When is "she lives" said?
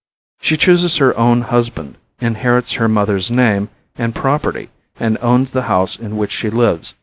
6.31-6.95